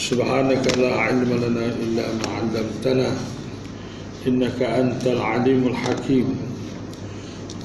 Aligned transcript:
سبحانك 0.00 0.64
لا 0.78 0.92
علم 0.96 1.28
لنا 1.28 1.66
إلا 1.76 2.04
ما 2.18 2.28
علمتنا 2.40 3.08
إنك 4.26 4.62
أنت 4.62 5.04
العليم 5.06 5.62
الحكيم 5.66 6.26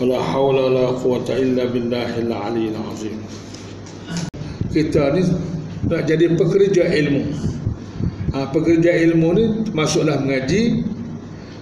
ولا 0.01 0.19
حول 0.21 0.55
ولا 0.55 0.85
قوة 0.99 1.29
إلا 1.29 1.63
بالله 1.71 2.11
العلي 2.27 2.65
العظيم 2.75 3.19
kita 4.75 5.15
ni 5.15 5.23
nak 5.87 6.03
jadi 6.03 6.35
pekerja 6.35 6.83
ilmu 6.83 7.23
ha, 8.35 8.51
pekerja 8.51 8.91
ilmu 9.07 9.29
ni 9.31 9.45
masuklah 9.71 10.19
mengaji 10.19 10.83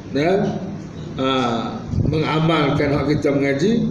dan 0.09 0.57
ha, 1.21 1.29
mengamalkan 2.09 2.89
hak 2.97 3.13
kita 3.13 3.29
mengaji 3.29 3.85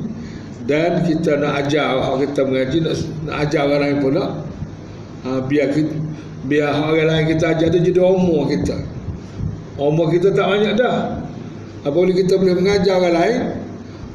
dan 0.67 1.07
kita 1.07 1.39
nak 1.39 1.63
ajar 1.63 2.03
hak 2.03 2.27
kita 2.27 2.43
mengaji 2.43 2.83
nak, 2.83 2.95
nak 3.23 3.37
ajar 3.47 3.63
orang 3.71 3.81
lain 3.87 3.99
pula 4.03 4.25
ha, 5.28 5.44
biar 5.44 5.76
kita, 5.76 5.96
biar 6.48 6.72
orang 6.72 7.08
lain 7.12 7.24
kita 7.36 7.52
ajar 7.52 7.68
tu 7.68 7.80
jadi 7.84 8.00
umur 8.00 8.48
kita. 8.48 8.80
Umur 9.76 10.10
kita 10.10 10.32
tak 10.32 10.48
banyak 10.48 10.74
dah. 10.80 11.22
Apabila 11.84 12.16
kita 12.16 12.40
boleh 12.40 12.56
mengajar 12.58 12.98
orang 12.98 13.16
lain 13.16 13.42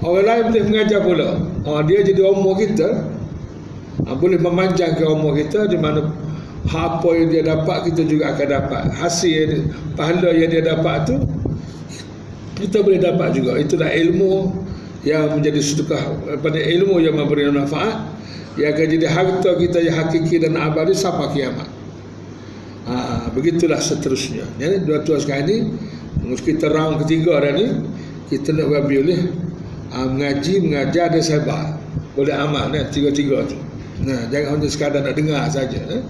orang 0.02 0.24
lain 0.26 0.42
boleh 0.50 0.62
mengajar 0.66 1.00
pula. 1.04 1.28
Ha, 1.68 1.84
dia 1.84 2.00
jadi 2.02 2.22
umur 2.24 2.58
kita. 2.58 2.88
Ha, 4.08 4.16
boleh 4.16 4.40
memanjangkan 4.40 5.06
umur 5.06 5.36
kita 5.36 5.68
di 5.68 5.78
mana 5.78 6.08
apa 6.70 7.08
yang 7.18 7.28
dia 7.28 7.42
dapat 7.44 7.92
kita 7.92 8.02
juga 8.08 8.34
akan 8.34 8.46
dapat. 8.48 8.82
Hasil 8.96 9.70
pahala 9.94 10.32
yang 10.32 10.50
dia 10.50 10.64
dapat 10.64 11.06
tu 11.06 11.16
kita 12.58 12.82
boleh 12.82 12.98
dapat 13.02 13.34
juga. 13.36 13.58
Itulah 13.60 13.90
ilmu 13.90 14.50
yang 15.02 15.34
menjadi 15.34 15.58
sedekah 15.58 16.38
pada 16.38 16.58
ilmu 16.58 17.02
yang 17.02 17.18
memberi 17.18 17.50
manfaat 17.50 18.06
yang 18.60 18.76
akan 18.76 18.86
jadi 18.86 19.06
harta 19.08 19.50
kita 19.56 19.78
yang 19.80 19.96
hakiki 19.96 20.36
dan 20.42 20.58
abadi 20.60 20.92
sampai 20.92 21.32
kiamat 21.32 21.68
ha, 22.88 23.26
begitulah 23.32 23.80
seterusnya 23.80 24.44
jadi 24.60 24.84
dua 24.84 25.00
tuan 25.04 25.20
sekarang 25.20 25.48
ni 25.48 25.56
kita 26.38 26.68
round 26.70 27.02
ketiga 27.04 27.40
dah 27.40 27.52
ni 27.56 27.66
kita 28.28 28.52
nak 28.52 28.68
babi 28.68 29.00
boleh 29.00 29.20
ha, 29.92 30.04
mengaji 30.08 30.54
mengajar 30.60 31.08
dan 31.12 31.22
sabar 31.24 31.76
boleh 32.12 32.34
amal 32.36 32.68
ni 32.68 32.80
tiga-tiga 32.92 33.44
tu 33.48 33.56
Nah, 34.02 34.26
jangan 34.34 34.58
hanya 34.58 34.68
sekadar 34.68 35.00
nak 35.06 35.14
dengar 35.14 35.46
saja. 35.46 35.78
Eh? 35.78 36.02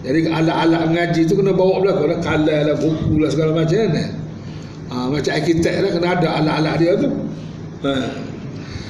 Jadi 0.00 0.30
alat-alat 0.32 0.88
mengaji 0.88 1.28
tu 1.28 1.36
kena 1.36 1.52
bawa 1.52 1.84
belakang 1.84 2.08
lah, 2.08 2.18
kalah 2.24 2.60
lah, 2.72 2.76
buku 2.78 3.18
lah 3.20 3.28
segala 3.28 3.52
macam 3.52 3.82
ni. 3.92 4.04
Ha, 4.88 4.94
macam 5.12 5.32
arkitek 5.36 5.74
lah 5.84 5.90
kena 5.92 6.08
ada 6.16 6.28
alat-alat 6.40 6.74
dia 6.80 6.92
tu. 6.96 7.08
Ha, 7.84 7.90